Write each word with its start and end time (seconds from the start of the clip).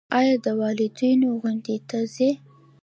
ایا 0.17 0.35
د 0.45 0.47
والدینو 0.61 1.29
غونډې 1.41 1.77
ته 1.89 1.97
ځئ؟ 2.13 2.31